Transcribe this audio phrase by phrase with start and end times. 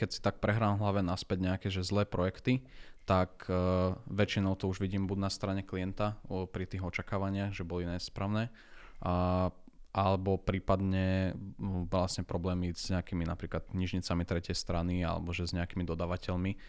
[0.00, 2.64] keď si tak prehrám hlave naspäť nejaké že zlé projekty,
[3.04, 7.68] tak uh, väčšinou to už vidím buď na strane klienta o, pri tých očakávaniach, že
[7.68, 8.48] boli nesprávne,
[9.04, 9.52] a,
[9.90, 11.34] alebo prípadne
[11.90, 16.60] vlastne problémy s nejakými napríklad knižnicami tretej strany alebo že s nejakými dodávateľmi uh,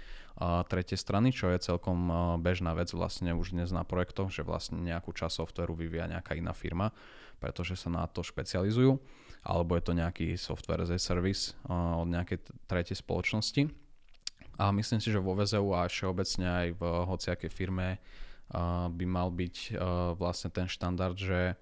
[0.65, 1.97] tretej strany, čo je celkom
[2.41, 6.55] bežná vec vlastne už dnes na projektoch, že vlastne nejakú časť softveru vyvíja nejaká iná
[6.55, 6.89] firma,
[7.37, 8.97] pretože sa na to špecializujú,
[9.45, 13.69] alebo je to nejaký software as a service od nejakej tretej spoločnosti.
[14.61, 17.97] A myslím si, že vo VZU a všeobecne aj v hociakej firme
[18.93, 19.77] by mal byť
[20.17, 21.57] vlastne ten štandard, že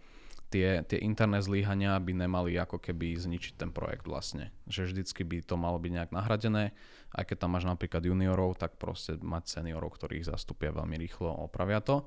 [0.50, 4.50] tie, tie interné zlíhania by nemali ako keby zničiť ten projekt vlastne.
[4.66, 6.74] Že vždycky by to malo byť nejak nahradené,
[7.14, 11.30] aj keď tam máš napríklad juniorov, tak proste mať seniorov, ktorí ich zastupia veľmi rýchlo,
[11.30, 12.06] opravia to.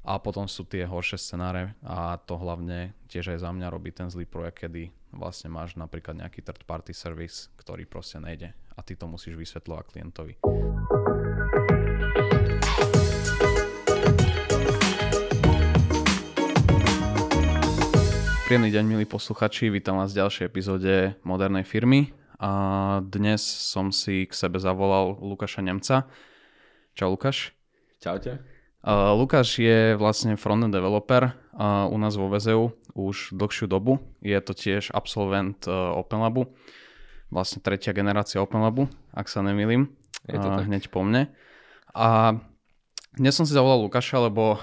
[0.00, 4.08] A potom sú tie horšie scenáre a to hlavne tiež aj za mňa robí ten
[4.08, 8.96] zlý projekt, kedy vlastne máš napríklad nejaký third party service, ktorý proste nejde a ty
[8.96, 10.34] to musíš vysvetľovať klientovi.
[18.50, 22.10] Príjemný deň, milí posluchači, vítam vás v ďalšej epizóde Modernej firmy.
[22.42, 26.10] A dnes som si k sebe zavolal Lukáša Nemca.
[26.98, 27.54] Čau Lukáš.
[28.02, 28.42] Čaute.
[28.82, 34.02] Uh, Lukáš je vlastne frontend developer uh, u nás vo VZU už dlhšiu dobu.
[34.18, 36.50] Je to tiež absolvent uh, OpenLabu
[37.30, 39.94] vlastne tretia generácia OpenLabu, ak sa nemýlim,
[40.26, 40.66] Je to tak.
[40.66, 41.30] hneď po mne.
[41.94, 42.34] A
[43.18, 44.58] dnes som si zavolal Lukáša, lebo uh,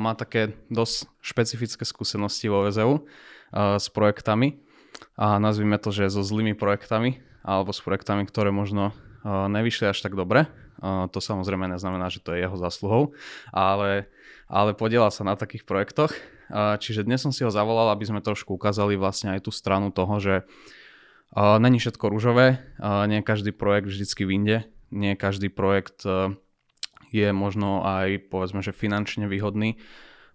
[0.00, 4.58] má také dosť špecifické skúsenosti vo VZU uh, s projektami
[5.14, 10.02] a nazvime to, že so zlými projektami alebo s projektami, ktoré možno uh, nevyšli až
[10.02, 10.50] tak dobre.
[10.82, 13.14] Uh, to samozrejme neznamená, že to je jeho zasluhou,
[13.54, 14.10] ale,
[14.50, 16.10] ale podielal sa na takých projektoch.
[16.50, 19.94] Uh, čiže dnes som si ho zavolal, aby sme trošku ukázali vlastne aj tú stranu
[19.94, 20.34] toho, že
[21.34, 26.38] Uh, není všetko rúžové, uh, nie každý projekt vždycky vyjde, nie každý projekt uh,
[27.16, 29.80] je možno aj povedzme, že finančne výhodný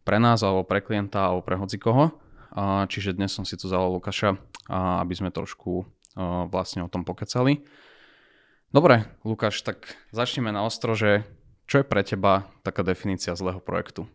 [0.02, 2.18] pre nás alebo pre klienta alebo pre hocikoho.
[2.90, 4.34] Čiže dnes som si tu zavolal Lukáša,
[4.68, 5.86] aby sme trošku
[6.50, 7.62] vlastne o tom pokecali.
[8.74, 11.24] Dobre, Lukáš, tak začneme na ostro, že
[11.69, 14.09] čo je pre teba taká definícia zlého projektu?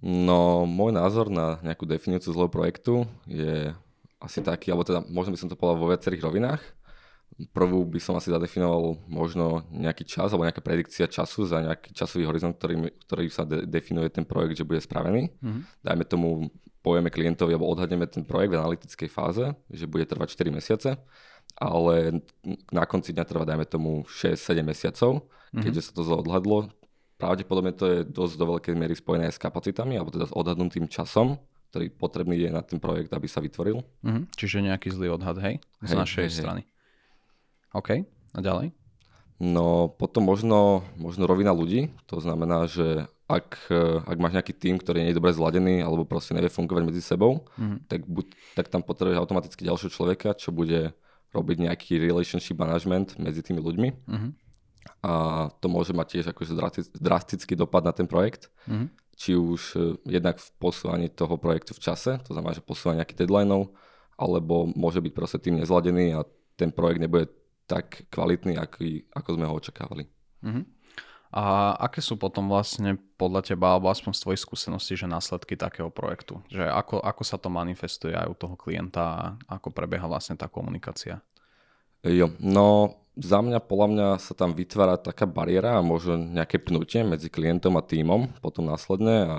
[0.00, 3.72] No, môj názor na nejakú definíciu zlého projektu je
[4.20, 6.60] asi taký, alebo teda možno by som to povedal vo viacerých rovinách.
[7.56, 12.28] Prvú by som asi zadefinoval možno nejaký čas alebo nejaká predikcia času za nejaký časový
[12.28, 15.32] horizont, ktorý, ktorý sa de- definuje ten projekt, že bude spravený.
[15.40, 15.62] Mm-hmm.
[15.80, 16.28] Dajme tomu,
[16.84, 20.90] povieme klientovi alebo odhadneme ten projekt v analytickej fáze, že bude trvať 4 mesiace,
[21.56, 22.24] ale
[22.72, 25.62] na konci dňa trvá, dajme tomu, 6-7 mesiacov, mm-hmm.
[25.64, 26.72] keďže sa to zle odhadlo.
[27.20, 31.36] Pravdepodobne to je dosť do veľkej miery spojené s kapacitami alebo teda s odhadnutým časom,
[31.70, 33.84] ktorý potrebný je na ten projekt, aby sa vytvoril.
[34.02, 34.24] Mm-hmm.
[34.34, 35.60] Čiže nejaký zlý odhad, hej?
[35.84, 36.62] Z hej, našej hej, strany.
[37.74, 38.02] OK,
[38.34, 38.74] a ďalej?
[39.40, 43.70] No potom možno, možno rovina ľudí, to znamená, že ak,
[44.04, 47.46] ak máš nejaký tým, ktorý nie je dobre zladený alebo proste nevie fungovať medzi sebou,
[47.56, 47.78] mm-hmm.
[47.86, 48.26] tak, buď,
[48.58, 50.92] tak tam potrebuješ automaticky ďalšieho človeka, čo bude
[51.30, 53.88] robiť nejaký relationship management medzi tými ľuďmi.
[54.10, 54.30] Mm-hmm.
[55.06, 55.12] A
[55.62, 56.58] to môže mať tiež akože
[56.98, 58.52] drastický dopad na ten projekt.
[58.66, 63.04] Mm-hmm či už e, jednak v posúvaní toho projektu v čase, to znamená, že posúvanie
[63.04, 63.68] nejakých deadlineov,
[64.16, 66.24] alebo môže byť proste tým nezladený a
[66.56, 67.28] ten projekt nebude
[67.70, 70.10] tak kvalitný, aký, ako sme ho očakávali.
[70.42, 70.66] Uh-huh.
[71.30, 75.86] A aké sú potom vlastne podľa teba, alebo aspoň z tvojich skúseností, že následky takého
[75.86, 76.42] projektu?
[76.50, 80.50] Že ako, ako sa to manifestuje aj u toho klienta a ako prebieha vlastne tá
[80.50, 81.22] komunikácia?
[82.02, 87.06] Jo, no za mňa, podľa mňa sa tam vytvára taká bariéra a možno nejaké pnutie
[87.06, 89.38] medzi klientom a týmom potom následne a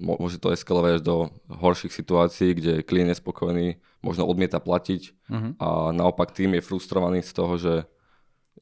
[0.00, 3.68] môže to eskalovať až do horších situácií, kde klient je spokojný,
[4.06, 5.50] možno odmieta platiť uh-huh.
[5.58, 7.74] a naopak tým je frustrovaný z toho, že,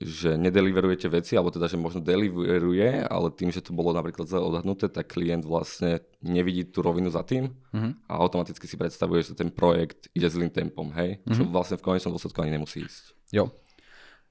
[0.00, 4.40] že nedeliverujete veci, alebo teda, že možno deliveruje, ale tým, že to bolo napríklad zle
[4.40, 7.92] odhadnuté, tak klient vlastne nevidí tú rovinu za tým uh-huh.
[8.08, 11.20] a automaticky si predstavuje, že ten projekt ide zlým tempom, hej?
[11.28, 11.36] Uh-huh.
[11.36, 13.12] Čo vlastne v konečnom dôsledku ani nemusí ísť.
[13.28, 13.52] Jo,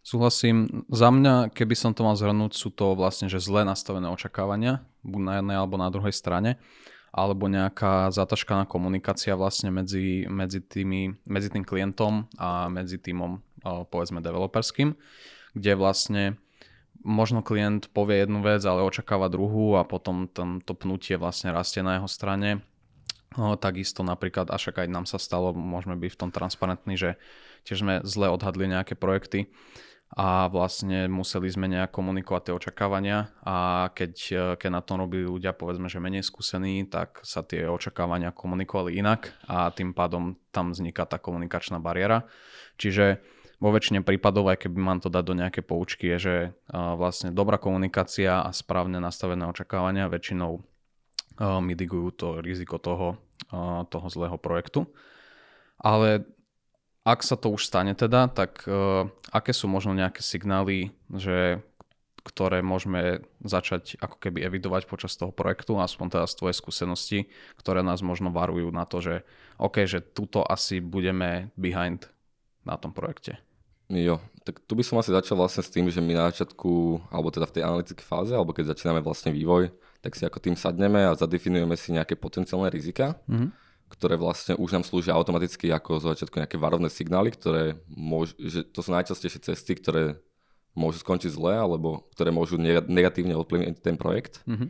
[0.03, 0.83] Súhlasím.
[0.91, 5.21] Za mňa, keby som to mal zhrnúť, sú to vlastne že zle nastavené očakávania, buď
[5.23, 6.59] na jednej alebo na druhej strane,
[7.13, 14.17] alebo nejaká zataškaná komunikácia vlastne medzi, medzi, tými, medzi tým klientom a medzi týmom, povedzme,
[14.17, 14.97] developerským,
[15.53, 16.23] kde vlastne
[17.05, 21.85] možno klient povie jednu vec, ale očakáva druhú a potom tam to pnutie vlastne rastie
[21.85, 22.65] na jeho strane.
[23.37, 27.17] O, takisto napríklad, a aj nám sa stalo, môžeme byť v tom transparentní, že
[27.65, 29.49] tiež sme zle odhadli nejaké projekty
[30.13, 34.13] a vlastne museli sme nejak komunikovať tie očakávania a keď,
[34.61, 39.33] keď na tom robili ľudia povedzme, že menej skúsení, tak sa tie očakávania komunikovali inak
[39.49, 42.29] a tým pádom tam vzniká tá komunikačná bariéra.
[42.77, 43.25] Čiže
[43.57, 47.33] vo väčšine prípadov, aj keby mám to dať do nejaké poučky, je, že uh, vlastne
[47.33, 53.17] dobrá komunikácia a správne nastavené očakávania väčšinou uh, mitigujú to riziko toho,
[53.89, 54.89] toho zlého projektu.
[55.77, 56.25] Ale
[57.03, 61.59] ak sa to už stane teda, tak uh, aké sú možno nejaké signály, že
[62.23, 67.19] ktoré môžeme začať ako keby evidovať počas toho projektu, aspoň teda z tvojej skúsenosti,
[67.59, 69.27] ktoré nás možno varujú na to, že
[69.59, 72.07] OK, že tuto asi budeme behind
[72.63, 73.43] na tom projekte.
[73.91, 77.27] Jo, tak tu by som asi začal vlastne s tým, že my na začiatku, alebo
[77.27, 81.03] teda v tej analytickej fáze, alebo keď začíname vlastne vývoj, tak si ako tým sadneme
[81.03, 83.62] a zadefinujeme si nejaké potenciálne rizika, mm-hmm.
[83.93, 88.65] Ktoré vlastne už nám slúžia automaticky ako z začiatku nejaké varovné signály, ktoré môž, že
[88.65, 90.17] to sú najčastejšie cesty, ktoré
[90.73, 92.57] môžu skončiť zle, alebo ktoré môžu
[92.89, 94.41] negatívne ovplyvniť ten projekt.
[94.49, 94.69] Mm-hmm.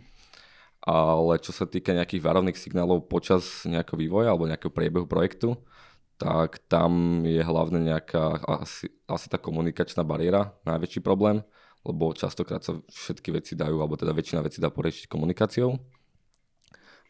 [0.84, 5.56] Ale čo sa týka nejakých varovných signálov počas nejakého vývoja alebo nejakého priebehu projektu,
[6.20, 11.40] tak tam je hlavne nejaká asi, asi tá komunikačná bariéra najväčší problém,
[11.88, 15.80] lebo častokrát sa všetky veci dajú, alebo teda väčšina vecí dá poriešiť komunikáciou.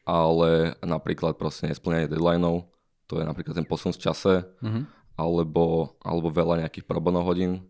[0.03, 2.67] Ale napríklad proste nesplňanie deadlineov,
[3.07, 4.83] to je napríklad ten posun v čase, mm-hmm.
[5.15, 7.63] alebo, alebo veľa nejakých probono hodín,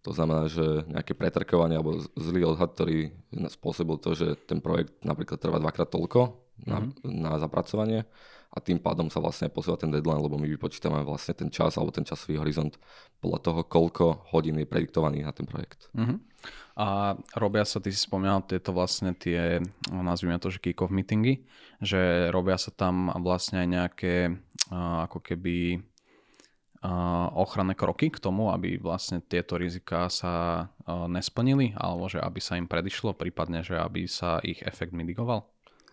[0.00, 3.12] to znamená, že nejaké pretrkovanie alebo zlý odhad, ktorý
[3.52, 7.04] spôsobil to, že ten projekt napríklad trvá dvakrát toľko na, mm-hmm.
[7.04, 8.08] na zapracovanie
[8.50, 11.92] a tým pádom sa vlastne posúva ten deadline, lebo my vypočítame vlastne ten čas alebo
[11.92, 12.80] ten časový horizont
[13.20, 15.92] podľa toho, koľko hodín je prediktovaný na ten projekt.
[15.92, 16.16] Mm-hmm.
[16.80, 19.60] A robia sa, ty si spomínal, tieto vlastne tie,
[19.92, 21.44] nazvime to, že kick-off meetingy,
[21.84, 24.14] že robia sa tam vlastne aj nejaké
[24.72, 25.84] ako keby
[27.36, 32.64] ochranné kroky k tomu, aby vlastne tieto rizika sa nesplnili, alebo že aby sa im
[32.64, 35.44] predišlo, prípadne, že aby sa ich efekt mitigoval?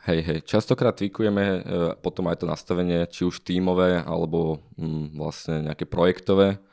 [0.07, 1.67] Hej, hej, častokrát tweakujeme
[1.99, 6.63] potom aj to nastavenie, či už tímové, alebo mm, vlastne nejaké projektové,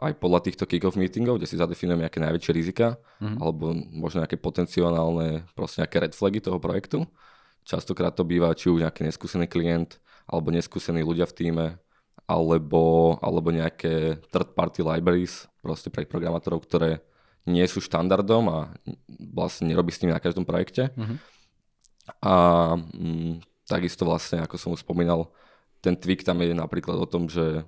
[0.00, 3.36] aj podľa týchto kick-off meetingov, kde si zadefinujeme nejaké najväčšie rizika, mm-hmm.
[3.38, 7.04] alebo možno nejaké potenciálne, proste nejaké red flagy toho projektu.
[7.62, 11.66] Častokrát to býva či už nejaký neskúsený klient, alebo neskúsení ľudia v týme,
[12.24, 17.04] alebo, alebo nejaké third party libraries proste pre programátorov, ktoré
[17.44, 18.58] nie sú štandardom a
[19.18, 20.94] vlastne nerobí s nimi na každom projekte.
[20.94, 21.18] Mm-hmm.
[22.22, 22.34] A
[22.78, 23.32] mm,
[23.66, 25.30] takisto vlastne, ako som už spomínal,
[25.82, 27.66] ten tweak tam je napríklad o tom, že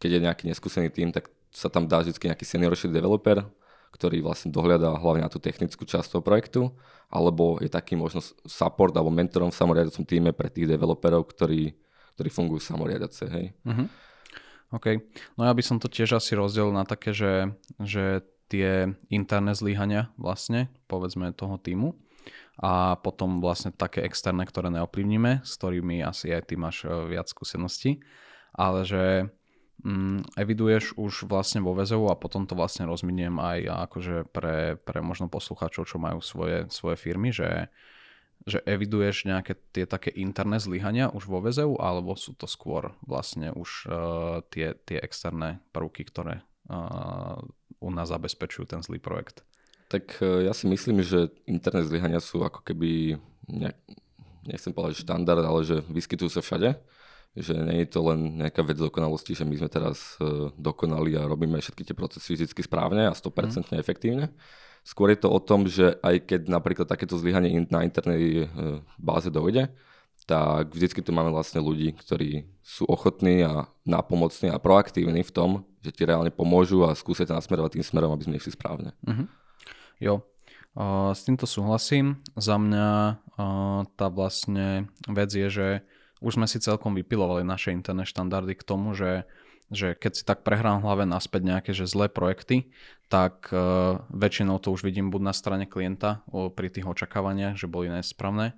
[0.00, 3.44] keď je nejaký neskúsený tým, tak sa tam dá vždy nejaký seniorší developer,
[3.92, 6.72] ktorý vlastne dohľadá hlavne na tú technickú časť toho projektu,
[7.12, 11.76] alebo je taký možno support alebo mentorom v samoriadacom týme pre tých developerov, ktorí
[12.16, 13.46] ktorí fungujú samoriadace, hej.
[13.64, 13.88] Uh-huh.
[14.72, 15.00] OK.
[15.36, 20.12] No ja by som to tiež asi rozdelil na také, že, že tie interné zlyhania
[20.20, 21.96] vlastne, povedzme toho týmu
[22.60, 27.26] a potom vlastne také externé, ktoré neoplivníme, s ktorými asi aj ty máš e, viac
[27.26, 28.04] skúseností,
[28.52, 29.32] ale že
[30.38, 33.58] eviduješ už vlastne vo väzov a potom to vlastne rozminiem aj
[33.90, 37.66] akože pre, pre možno poslucháčov, čo majú svoje, svoje firmy, že
[38.42, 43.54] že eviduješ nejaké tie také interné zlyhania už vo VZU, alebo sú to skôr vlastne
[43.54, 47.38] už uh, tie, tie externé prvky, ktoré uh,
[47.78, 49.46] u nás zabezpečujú ten zlý projekt?
[49.86, 53.78] Tak uh, ja si myslím, že interné zlyhania sú ako keby, nejak,
[54.50, 56.82] nechcem povedať štandard, ale že vyskytujú sa všade.
[57.32, 61.24] Že nie je to len nejaká vec dokonalosti, že my sme teraz uh, dokonali a
[61.24, 63.80] robíme všetky tie procesy vždy správne a 100% mm.
[63.80, 64.28] efektívne
[64.82, 68.46] Skôr je to o tom, že aj keď napríklad takéto zlyhanie na internej e,
[68.98, 69.70] báze dojde,
[70.26, 75.50] tak vždycky tu máme vlastne ľudí, ktorí sú ochotní a nápomocní a proaktívni v tom,
[75.86, 78.94] že ti reálne pomôžu a skúsia ťa nasmerovať tým smerom, aby sme išli správne.
[79.06, 79.26] Uh-huh.
[80.02, 80.14] Jo,
[80.74, 82.22] uh, s týmto súhlasím.
[82.34, 82.86] Za mňa
[83.38, 85.68] uh, tá vlastne vec je, že
[86.22, 89.26] už sme si celkom vypilovali naše interné štandardy k tomu, že
[89.72, 92.68] že keď si tak prehrám hlave naspäť nejaké že zlé projekty,
[93.08, 97.72] tak uh, väčšinou to už vidím buď na strane klienta o, pri tých očakávaniach, že
[97.72, 98.52] boli nesprávne,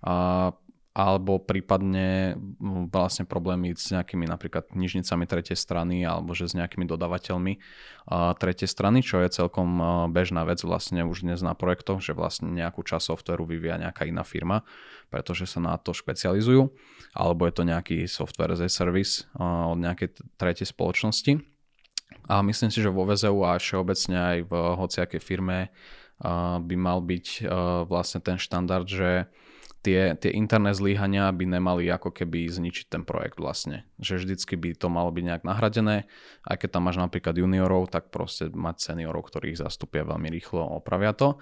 [0.00, 0.54] a,
[1.00, 2.36] alebo prípadne
[2.92, 8.68] vlastne problémy s nejakými napríklad knižnicami tretej strany alebo že s nejakými dodávateľmi uh, tretej
[8.68, 9.80] strany, čo je celkom
[10.12, 14.20] bežná vec vlastne už dnes na projektoch, že vlastne nejakú časť softveru vyvíja nejaká iná
[14.20, 14.60] firma,
[15.08, 16.68] pretože sa na to špecializujú
[17.16, 21.40] alebo je to nejaký software as a service od nejakej tretej spoločnosti.
[22.28, 25.70] A myslím si, že vo VZU a všeobecne aj v hociakej firme
[26.60, 27.48] by mal byť
[27.88, 29.30] vlastne ten štandard, že
[29.82, 33.88] tie, tie interné zlíhania by nemali ako keby zničiť ten projekt vlastne.
[34.00, 36.08] Že vždycky by to malo byť nejak nahradené.
[36.44, 40.60] Aj keď tam máš napríklad juniorov, tak proste mať seniorov, ktorí ich zastupia veľmi rýchlo,
[40.60, 41.40] opravia to.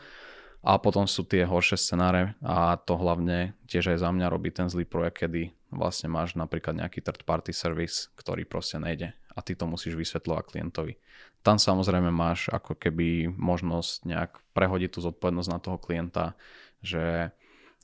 [0.67, 4.67] A potom sú tie horšie scenáre a to hlavne tiež aj za mňa robí ten
[4.67, 9.55] zlý projekt, kedy vlastne máš napríklad nejaký third party service, ktorý proste nejde a ty
[9.55, 10.99] to musíš vysvetľovať klientovi.
[11.47, 16.35] Tam samozrejme máš ako keby možnosť nejak prehodiť tú zodpovednosť na toho klienta,
[16.83, 17.31] že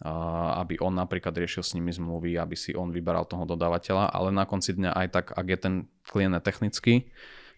[0.05, 4.45] aby on napríklad riešil s nimi zmluvy, aby si on vyberal toho dodávateľa, ale na
[4.45, 7.09] konci dňa aj tak, ak je ten klient technický,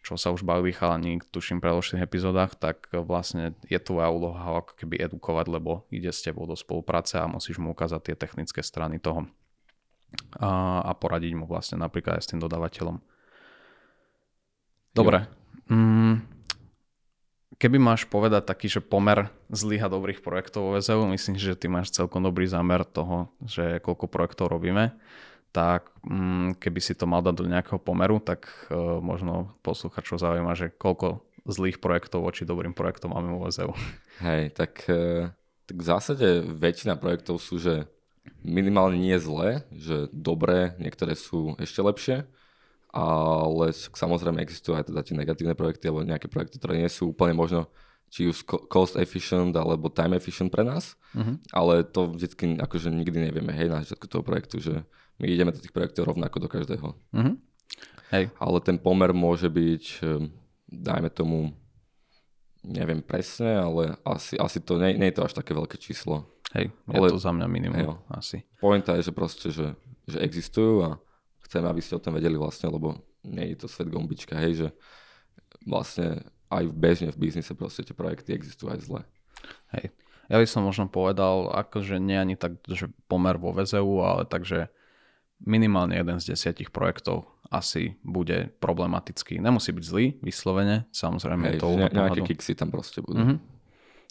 [0.07, 4.63] čo sa už bavili chalani, tuším pre predošlých epizódach, tak vlastne je tvoja úloha ho
[4.63, 8.63] ako keby edukovať, lebo ide s tebou do spolupráce a musíš mu ukázať tie technické
[8.63, 9.27] strany toho
[10.39, 13.03] a, a poradiť mu vlastne napríklad aj s tým dodávateľom.
[14.95, 15.27] Dobre.
[15.67, 16.36] Mm,
[17.57, 21.67] keby máš povedať taký, že pomer zlých a dobrých projektov vo VZU, myslím, že ty
[21.69, 24.93] máš celkom dobrý zámer toho, že koľko projektov robíme,
[25.53, 30.53] tak mm, keby si to mal dať do nejakého pomeru, tak uh, možno posluchačov zaujíma,
[30.53, 33.73] že koľko zlých projektov voči dobrým projektom máme vo VZU.
[34.27, 34.83] Hej, tak,
[35.65, 37.87] tak v zásade väčšina projektov sú, že
[38.43, 42.17] minimálne nie zlé, že dobré, niektoré sú ešte lepšie,
[42.97, 47.37] ale samozrejme existujú aj teda tie negatívne projekty alebo nejaké projekty, ktoré nie sú úplne
[47.37, 47.69] možno
[48.09, 51.37] či už cost efficient alebo time efficient pre nás, uh-huh.
[51.53, 54.87] ale to vždycky akože nikdy nevieme, hej, na začiatku toho projektu, že
[55.21, 56.89] my ideme do tých projektov rovnako do každého.
[56.97, 57.35] Uh-huh.
[58.15, 58.33] Hej.
[58.41, 60.33] Ale ten pomer môže byť, ehm,
[60.71, 61.53] dajme tomu,
[62.63, 66.31] neviem presne, ale asi, asi to nie, nie je to až také veľké číslo.
[66.55, 68.39] Hej, je ale, to za mňa minimum hej, asi.
[68.63, 69.75] Pointa je, že proste, že,
[70.07, 70.91] že existujú a
[71.47, 74.69] chceme, aby ste o tom vedeli vlastne, lebo nie je to svet gombička, hej, že
[75.67, 79.01] vlastne aj v bežne v biznise proste tie projekty existujú aj zle.
[79.75, 79.91] Hej.
[80.27, 84.71] Ja by som možno povedal, akože nie ani tak, že pomer vo VZU, ale takže
[85.43, 89.39] minimálne jeden z desiatich projektov asi bude problematický.
[89.39, 93.23] Nemusí byť zlý, vyslovene, samozrejme Hej, je to ne, nejaké kiksy tam proste budú.
[93.23, 93.39] Mm-hmm.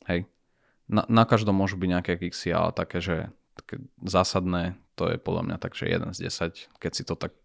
[0.08, 0.20] Hej.
[0.88, 3.28] Na, na každom môžu byť nejaké kiksy, ale také, že
[3.58, 7.36] také zásadné, to je podľa mňa tak, že 1 z 10, keď si to tak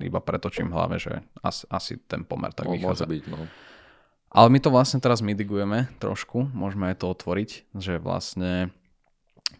[0.00, 3.04] iba pretočím v hlave, že asi, asi ten pomer tak no, vychádza.
[3.04, 3.44] Môže byť, no.
[4.30, 8.70] Ale my to vlastne teraz mitigujeme trošku, môžeme aj to otvoriť, že vlastne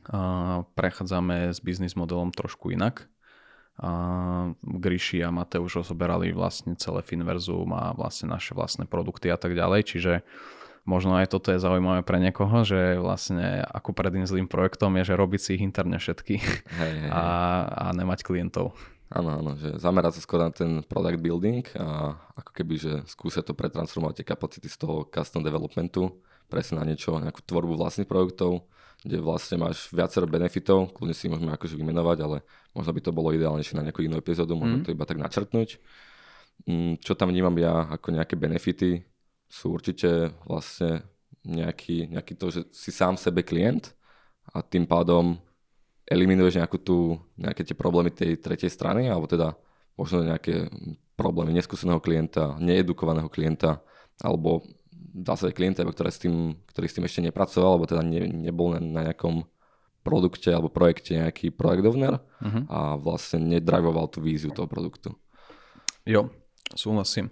[0.08, 3.10] uh, prechádzame s biznis modelom trošku inak.
[3.80, 9.58] Uh, Gríši a Mateuš rozoberali vlastne celé Finverzum a vlastne naše vlastné produkty a tak
[9.58, 10.12] ďalej, čiže
[10.84, 15.18] možno aj toto je zaujímavé pre niekoho, že vlastne ako predným zlým projektom je, že
[15.18, 17.22] robiť si ich interne všetky hej, hej, a,
[17.68, 18.76] a nemať klientov.
[19.10, 23.42] Áno, áno, že zamerať sa skôr na ten product building a ako keby, že skúsia
[23.42, 26.14] to pretransformovať tie kapacity z toho custom developmentu
[26.50, 28.66] presne na niečo, nejakú tvorbu vlastných produktov,
[29.06, 32.36] kde vlastne máš viacero benefitov, kľudne si môžeme akože vymenovať, ale
[32.74, 34.84] možno by to bolo ideálnejšie na nejakú inú epizódu, možno mm.
[34.84, 35.78] to iba tak načrtnúť.
[36.68, 39.00] Mm, čo tam vnímam ja ako nejaké benefity,
[39.50, 41.02] sú určite vlastne
[41.42, 43.90] nejaký, nejaký to, že si sám sebe klient
[44.54, 45.42] a tým pádom
[46.06, 49.58] eliminuješ nejakú tú, nejaké tie problémy tej tretej strany, alebo teda
[49.98, 50.70] možno nejaké
[51.18, 53.82] problémy neskúseného klienta, needukovaného klienta,
[54.22, 54.62] alebo
[54.94, 58.74] dá sa klienta, ktorý s, tým, ktorý s tým ešte nepracoval, alebo teda ne, nebol
[58.74, 59.46] na, na nejakom
[60.00, 62.64] produkte alebo projekte nejaký projekt owner uh-huh.
[62.72, 65.12] a vlastne nedrivoval tú víziu toho produktu.
[66.08, 66.32] Jo,
[66.72, 67.28] súhlasím.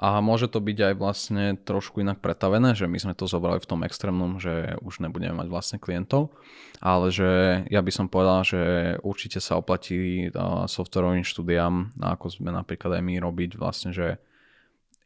[0.00, 3.68] A môže to byť aj vlastne trošku inak pretavené, že my sme to zobrali v
[3.68, 6.32] tom extrémnom, že už nebudeme mať vlastne klientov,
[6.80, 8.60] ale že ja by som povedal, že
[9.04, 10.32] určite sa oplatí
[10.72, 14.16] softwarovým štúdiám, ako sme napríklad aj my robiť vlastne, že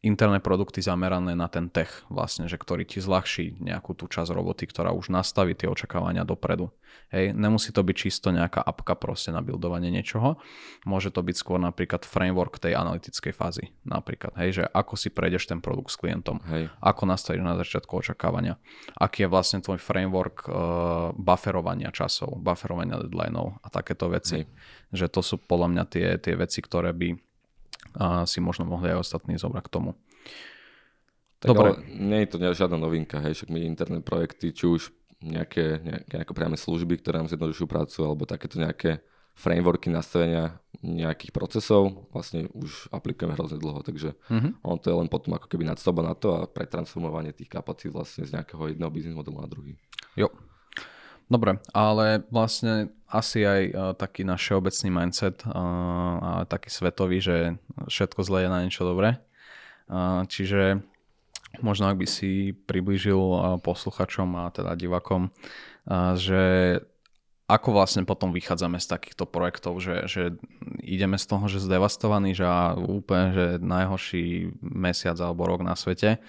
[0.05, 4.69] interné produkty zamerané na ten tech, vlastne, že ktorý ti zľahší nejakú tú časť roboty,
[4.69, 6.69] ktorá už nastaví tie očakávania dopredu.
[7.09, 10.41] Hej, nemusí to byť čisto nejaká apka proste na buildovanie niečoho,
[10.87, 15.49] môže to byť skôr napríklad framework tej analytickej fázy, napríklad, hej, že ako si prejdeš
[15.49, 16.71] ten produkt s klientom, hej.
[16.79, 18.57] ako nastavíš na začiatku očakávania,
[18.95, 20.55] aký je vlastne tvoj framework uh,
[21.13, 24.49] bufferovania časov, bufferovania deadlineov a takéto veci, hej.
[24.95, 27.34] že to sú podľa mňa tie, tie veci, ktoré by
[27.95, 29.91] a si možno mohli aj ostatní zobrať k tomu.
[31.39, 31.83] Tak Dobre.
[31.91, 34.81] nie je to žiadna novinka, hej, však my interné projekty, či už
[35.21, 39.03] nejaké, nejaké, nejaké priame služby, ktoré nám zjednodušujú prácu, alebo takéto nejaké
[39.35, 44.55] frameworky nastavenia nejakých procesov vlastne už aplikujeme hrozne dlho, takže uh-huh.
[44.63, 48.23] on to je len potom ako keby nadstavba na to a pretransformovanie tých kapacít vlastne
[48.23, 49.75] z nejakého jedného biznis modelu na druhý.
[50.15, 50.31] Jo,
[51.25, 55.51] Dobre, ale vlastne asi aj uh, taký náš všeobecný mindset uh,
[56.21, 57.57] a taký svetový, že
[57.89, 59.17] všetko zlé je na niečo dobré.
[59.89, 60.85] Uh, čiže
[61.63, 63.17] možno ak by si priblížil
[63.63, 65.31] posluchačom a teda divakom,
[66.19, 66.43] že
[67.47, 70.35] ako vlastne potom vychádzame z takýchto projektov, že, že
[70.83, 72.43] ideme z toho, že zdevastovaný, že
[72.75, 76.19] úplne, že najhorší mesiac alebo rok na svete,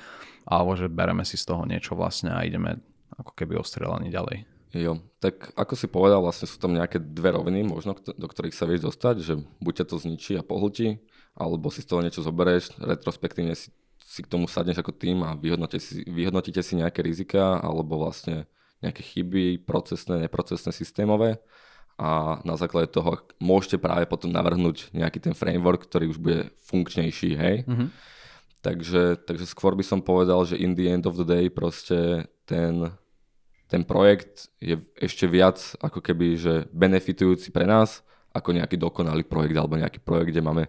[0.46, 2.78] alebo že bereme si z toho niečo vlastne a ideme
[3.16, 4.55] ako keby ostrelaní ďalej.
[4.76, 8.68] Jo, tak ako si povedal, vlastne sú tam nejaké dve roviny možno, do ktorých sa
[8.68, 11.00] vieš dostať, že buď ťa to zničí a pohltí,
[11.32, 13.72] alebo si z toho niečo zoberieš, retrospektívne si,
[14.04, 18.44] si k tomu sadneš ako tým a vyhodnotíte si, vyhodnotíte si nejaké rizika, alebo vlastne
[18.84, 21.40] nejaké chyby, procesné, neprocesné, systémové
[21.96, 27.30] a na základe toho môžete práve potom navrhnúť nejaký ten framework, ktorý už bude funkčnejší,
[27.32, 27.56] hej.
[27.64, 27.88] Mm-hmm.
[28.60, 32.92] Takže, takže skôr by som povedal, že in the end of the day proste ten,
[33.66, 39.56] ten projekt je ešte viac ako keby, že benefitujúci pre nás ako nejaký dokonalý projekt
[39.56, 40.64] alebo nejaký projekt, kde máme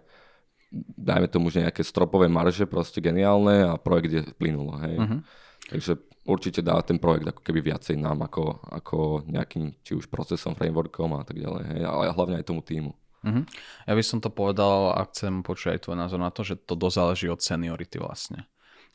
[0.98, 5.00] dajme tomu, že nejaké stropové marže proste geniálne a projekt je plynulo, hej.
[5.00, 5.20] Mm-hmm.
[5.68, 5.92] Takže
[6.27, 8.98] určite dá ten projekt ako keby viacej nám ako, ako
[9.32, 12.92] nejakým či už procesom, frameworkom a tak ďalej, hej, ale hlavne aj tomu týmu.
[13.24, 13.44] Mm-hmm.
[13.88, 16.75] Ja by som to povedal a chcem počuť aj tvoj názor na to, že to
[16.75, 18.48] dosť záleží od seniority vlastne.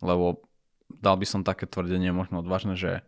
[0.05, 0.45] Lebo
[0.89, 3.01] dal by som také tvrdenie možno odvážne, že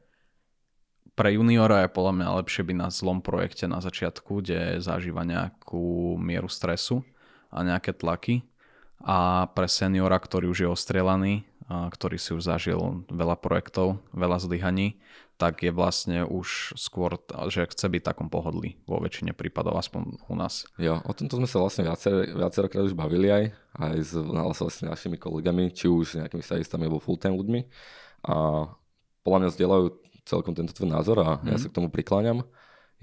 [1.14, 6.18] pre juniora je podľa mňa lepšie byť na zlom projekte na začiatku, kde zažíva nejakú
[6.18, 7.06] mieru stresu
[7.54, 8.42] a nejaké tlaky.
[9.04, 15.00] A pre seniora, ktorý už je ostrelaný, ktorý si už zažil veľa projektov, veľa zlyhaní,
[15.35, 17.18] tak je vlastne už skôr,
[17.50, 20.62] že chce byť takom pohodlí vo väčšine prípadov, aspoň u nás.
[20.78, 23.44] Jo, o tomto sme sa vlastne viacer, viacerokrát už bavili aj,
[23.76, 27.61] aj s vlastne našimi kolegami, či už nejakými stavistami alebo full-time ľuďmi.
[28.30, 28.35] A
[29.26, 29.87] podľa mňa zdieľajú
[30.25, 31.49] celkom tento tvoj názor a mm.
[31.49, 31.62] ja mhm.
[31.62, 32.45] sa k tomu prikláňam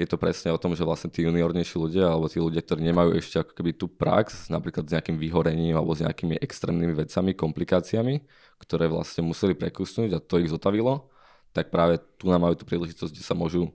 [0.01, 3.13] je to presne o tom, že vlastne tí juniornejší ľudia alebo tí ľudia, ktorí nemajú
[3.19, 8.15] ešte ako keby tú prax, napríklad s nejakým vyhorením alebo s nejakými extrémnymi vecami, komplikáciami,
[8.57, 11.11] ktoré vlastne museli prekusnúť a to ich zotavilo,
[11.51, 13.69] tak práve tu nám majú tú príležitosť, kde sa môžu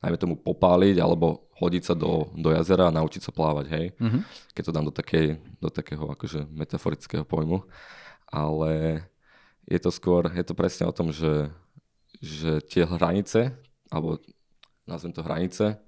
[0.00, 3.86] najmä tomu popáliť alebo hodiť sa do, do jazera a naučiť sa plávať, hej.
[3.98, 4.22] Mm-hmm.
[4.54, 5.26] Keď to dám do, takej,
[5.58, 7.66] do takého akože metaforického pojmu.
[8.30, 9.02] Ale
[9.66, 11.50] je to skôr, je to presne o tom, že,
[12.18, 13.54] že tie hranice,
[13.88, 14.18] alebo
[14.88, 15.78] nazvem to hranice,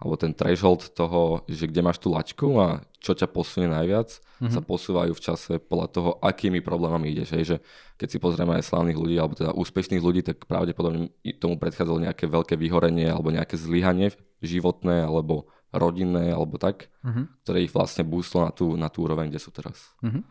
[0.00, 4.48] alebo ten threshold toho, že kde máš tú laťku a čo ťa posunie najviac, mm-hmm.
[4.48, 7.36] sa posúvajú v čase podľa toho, akými problémami ideš.
[7.36, 7.56] Hej, že
[8.00, 12.24] keď si pozrieme aj slávnych ľudí, alebo teda úspešných ľudí, tak pravdepodobne tomu predchádzalo nejaké
[12.32, 17.44] veľké vyhorenie alebo nejaké zlyhanie životné alebo rodinné alebo tak, mm-hmm.
[17.44, 19.92] ktoré ich vlastne bústlo na tú, na tú úroveň, kde sú teraz.
[20.00, 20.22] Mm-hmm.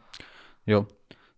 [0.65, 0.89] Jo,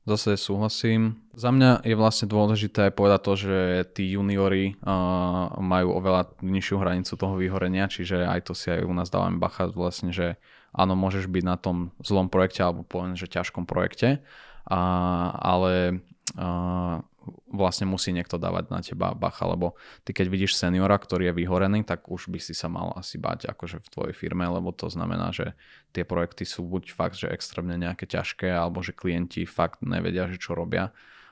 [0.02, 1.22] Zase súhlasím.
[1.38, 3.58] Za mňa je vlastne dôležité povedať to, že
[3.94, 8.94] tí juniori uh, majú oveľa nižšiu hranicu toho vyhorenia, čiže aj to si aj u
[8.98, 10.42] nás dávame bacha vlastne, že
[10.74, 14.26] áno, môžeš byť na tom zlom projekte alebo poviem, že ťažkom projekte,
[14.66, 16.02] uh, ale
[16.34, 17.06] uh,
[17.52, 21.86] vlastne musí niekto dávať na teba bacha, lebo ty keď vidíš seniora, ktorý je vyhorený,
[21.86, 25.30] tak už by si sa mal asi bať akože v tvojej firme, lebo to znamená,
[25.30, 25.54] že
[25.94, 30.42] tie projekty sú buď fakt, že extrémne nejaké ťažké, alebo že klienti fakt nevedia, že
[30.42, 30.90] čo robia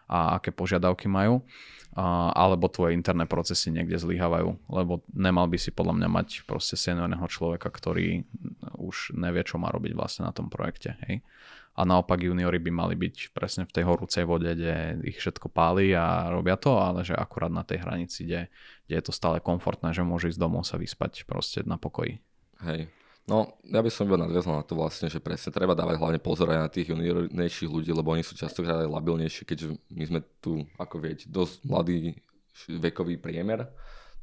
[0.09, 1.45] a aké požiadavky majú,
[2.33, 7.25] alebo tvoje interné procesy niekde zlyhávajú, lebo nemal by si podľa mňa mať proste seniorného
[7.29, 8.25] človeka, ktorý
[8.77, 10.97] už nevie, čo má robiť vlastne na tom projekte.
[11.05, 11.21] Hej
[11.79, 15.95] a naopak juniori by mali byť presne v tej horúcej vode, kde ich všetko páli
[15.95, 18.51] a robia to, ale že akurát na tej hranici, kde,
[18.83, 22.19] kde je to stále komfortné, že môže ísť domov sa vyspať proste na pokoji.
[22.67, 22.91] Hej.
[23.31, 26.51] No, ja by som iba nadviazal na to vlastne, že presne treba dávať hlavne pozor
[26.51, 30.65] aj na tých juniornejších ľudí, lebo oni sú častokrát aj labilnejší, keďže my sme tu,
[30.75, 32.19] ako viete, dosť mladý
[32.67, 33.69] vekový priemer.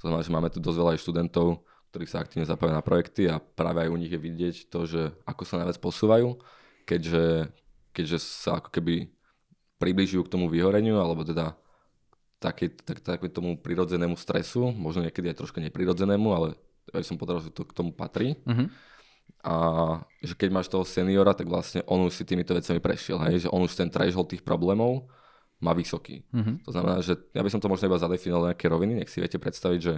[0.03, 1.65] To znamená, že máme tu dosť veľa aj študentov,
[1.95, 5.15] ktorí sa aktívne zapájajú na projekty a práve aj u nich je vidieť to, že
[5.25, 6.37] ako sa najviac posúvajú
[6.87, 7.51] keďže,
[7.91, 9.11] keďže sa ako keby
[9.77, 11.59] približujú k tomu vyhoreniu, alebo teda
[12.41, 16.49] také, tak, tak, tomu prirodzenému stresu, možno niekedy aj troška neprirodzenému, ale
[16.95, 18.39] ja som povedal, že to k tomu patrí.
[18.47, 18.71] Uh-huh.
[19.43, 19.55] A
[20.23, 23.47] že keď máš toho seniora, tak vlastne on už si týmito vecami prešiel, hej?
[23.47, 25.11] že on už ten threshold tých problémov
[25.59, 26.23] má vysoký.
[26.31, 26.61] Uh-huh.
[26.63, 29.41] To znamená, že ja by som to možno iba zadefinoval nejaké roviny, nech si viete
[29.41, 29.95] predstaviť, že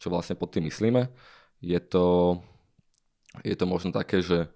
[0.00, 1.12] čo vlastne pod tým myslíme.
[1.60, 2.40] Je to,
[3.44, 4.48] je to možno také, že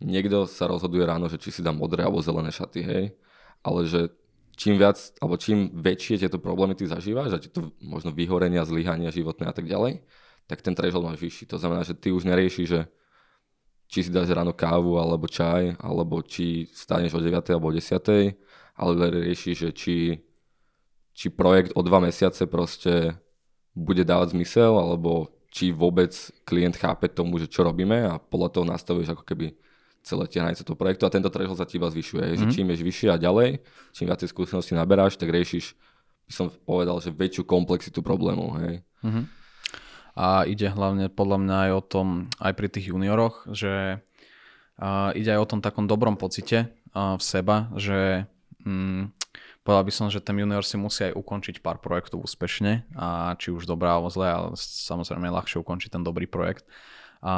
[0.00, 3.04] niekto sa rozhoduje ráno, že či si dá modré alebo zelené šaty, hej,
[3.60, 4.08] ale že
[4.56, 9.48] čím viac, alebo čím väčšie tieto problémy ty zažívaš, a tieto možno vyhorenia, zlyhania životné
[9.48, 10.04] a tak ďalej,
[10.46, 11.48] tak ten threshold máš vyšší.
[11.50, 12.80] To znamená, že ty už neriešiš, že
[13.92, 17.44] či si dáš ráno kávu alebo čaj, alebo či staneš o 9.
[17.52, 17.92] alebo o 10.
[18.72, 19.96] ale riešiš, že či,
[21.12, 23.20] či projekt o dva mesiace proste
[23.76, 26.12] bude dávať zmysel, alebo či vôbec
[26.48, 29.52] klient chápe tomu, že čo robíme a podľa toho nastavuješ ako keby
[30.02, 32.22] celé tie hranice toho projektu a tento threshold sa ti iba zvyšuje.
[32.22, 32.40] Mm-hmm.
[32.42, 32.54] Že mhm.
[32.54, 33.48] čím ješ vyššie a ďalej,
[33.94, 35.78] čím viacej skúsenosti naberáš, tak riešiš,
[36.26, 38.58] by som povedal, že väčšiu komplexitu problémov.
[38.60, 38.82] Hej.
[39.06, 39.24] Mm-hmm.
[40.12, 44.04] A ide hlavne podľa mňa aj o tom, aj pri tých junioroch, že
[44.76, 48.28] uh, ide aj o tom takom dobrom pocite uh, v seba, že
[48.68, 49.08] um,
[49.64, 53.56] povedal by som, že ten junior si musí aj ukončiť pár projektov úspešne a či
[53.56, 56.68] už dobré alebo zlé, ale samozrejme je ľahšie ukončiť ten dobrý projekt
[57.22, 57.34] a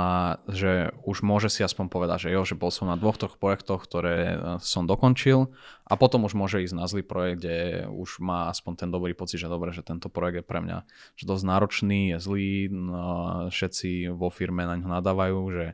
[0.49, 3.85] že už môže si aspoň povedať, že jo, že bol som na dvoch, troch projektoch,
[3.85, 5.53] ktoré e, som dokončil
[5.85, 9.37] a potom už môže ísť na zlý projekt, kde už má aspoň ten dobrý pocit,
[9.37, 10.88] že dobre, že tento projekt je pre mňa
[11.20, 13.05] že dosť náročný, je zlý, no,
[13.53, 15.66] všetci vo firme na ňo nadávajú, že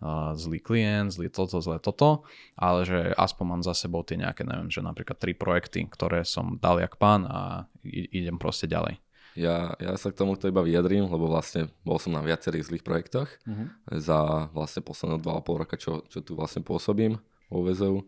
[0.00, 2.24] uh, zlý klient, zlý toto, zlé toto,
[2.56, 6.56] ale že aspoň mám za sebou tie nejaké, neviem, že napríklad tri projekty, ktoré som
[6.56, 8.96] dal jak pán a idem proste ďalej.
[9.38, 13.30] Ja, ja sa k tomuto iba vyjadrím, lebo vlastne bol som na viacerých zlých projektoch
[13.46, 13.70] uh-huh.
[13.94, 18.02] za vlastne posledné 2,5 roka, čo, čo tu vlastne pôsobím vo VZU.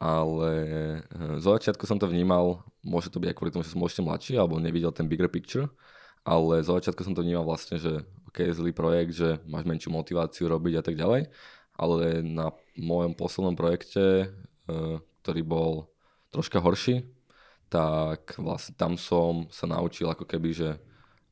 [0.00, 3.84] Ale eh, zo začiatku som to vnímal, môže to byť aj kvôli tomu, že som
[3.84, 5.68] ešte mladší alebo nevidel ten bigger picture,
[6.24, 8.00] ale zo začiatku som to vnímal vlastne, že
[8.32, 11.28] OK, zlý projekt, že máš menšiu motiváciu robiť a tak ďalej.
[11.76, 12.48] Ale na
[12.80, 15.72] mojom poslednom projekte, eh, ktorý bol
[16.32, 17.04] troška horší,
[17.72, 20.76] tak vlastne tam som sa naučil ako keby, že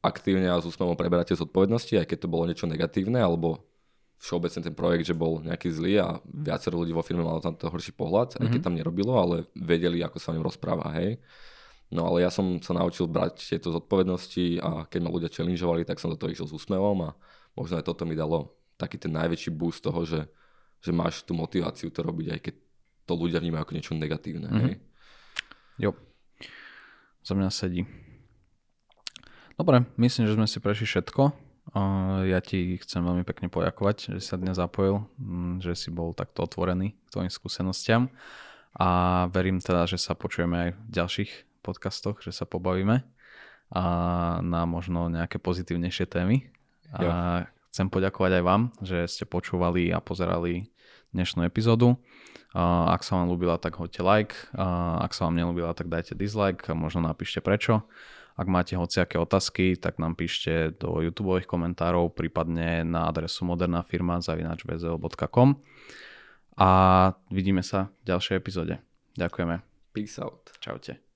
[0.01, 3.61] aktívne a s úsmevom preberať tie zodpovednosti, aj keď to bolo niečo negatívne, alebo
[4.17, 7.69] všeobecne ten projekt, že bol nejaký zlý a viacero ľudí vo firme malo tam to
[7.69, 8.41] horší pohľad, mm-hmm.
[8.41, 8.67] aj keď mhm.
[8.69, 11.21] tam nerobilo, ale vedeli, ako sa o ňom rozpráva, hej.
[11.93, 15.99] No ale ja som sa naučil brať tieto zodpovednosti a keď ma ľudia challengeovali, tak
[15.99, 17.11] som do toho išiel s úsmevom a
[17.53, 20.25] možno aj toto mi dalo taký ten najväčší boost toho, že,
[20.81, 22.55] že máš tú motiváciu to robiť, aj keď
[23.05, 24.49] to ľudia vnímajú ako niečo negatívne.
[24.49, 24.65] Mm-hmm.
[24.71, 24.75] Hej.
[25.83, 25.91] Jo,
[27.25, 27.85] za mňa sedí.
[29.61, 31.37] Dobre, myslím, že sme si prešli všetko.
[32.27, 36.43] Ja ti chcem veľmi pekne poďakovať, že sa dnes zapojil, mm, že si bol takto
[36.43, 38.11] otvorený k tvojim skúsenostiam
[38.75, 38.89] a
[39.31, 41.31] verím teda, že sa počujeme aj v ďalších
[41.61, 43.05] podcastoch, že sa pobavíme
[43.71, 43.83] a
[44.43, 46.51] na možno nejaké pozitívnejšie témy.
[46.91, 50.75] A chcem poďakovať aj vám, že ste počúvali a pozerali
[51.15, 51.95] dnešnú epizódu.
[52.57, 54.35] Ak sa vám ľúbila, tak hoďte like.
[54.99, 57.87] Ak sa vám nelúbila, tak dajte dislike a možno napíšte prečo.
[58.35, 65.49] Ak máte hociaké otázky, tak nám píšte do YouTube komentárov, prípadne na adresu modernafirma.com
[66.57, 66.71] a
[67.29, 68.81] vidíme sa v ďalšej epizóde.
[69.21, 69.61] Ďakujeme.
[69.93, 70.57] Peace out.
[70.57, 71.10] Čaute.